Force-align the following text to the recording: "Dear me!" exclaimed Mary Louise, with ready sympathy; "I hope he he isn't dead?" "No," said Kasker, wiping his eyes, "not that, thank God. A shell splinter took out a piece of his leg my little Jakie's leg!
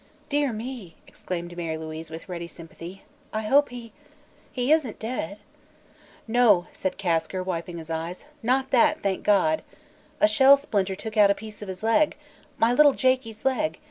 "Dear 0.29 0.51
me!" 0.51 0.95
exclaimed 1.05 1.55
Mary 1.55 1.77
Louise, 1.77 2.09
with 2.09 2.27
ready 2.27 2.47
sympathy; 2.47 3.03
"I 3.31 3.43
hope 3.43 3.69
he 3.69 3.93
he 4.51 4.71
isn't 4.71 4.97
dead?" 4.97 5.37
"No," 6.27 6.65
said 6.73 6.97
Kasker, 6.97 7.43
wiping 7.43 7.77
his 7.77 7.91
eyes, 7.91 8.25
"not 8.41 8.71
that, 8.71 9.03
thank 9.03 9.23
God. 9.23 9.61
A 10.19 10.27
shell 10.27 10.57
splinter 10.57 10.95
took 10.95 11.17
out 11.17 11.29
a 11.29 11.35
piece 11.35 11.61
of 11.61 11.67
his 11.67 11.83
leg 11.83 12.17
my 12.57 12.73
little 12.73 12.93
Jakie's 12.95 13.45
leg! 13.45 13.77